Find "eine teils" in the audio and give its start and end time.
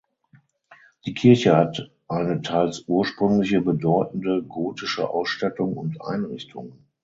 2.07-2.85